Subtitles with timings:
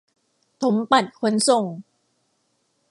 [0.61, 1.65] ถมปัดขนส่ง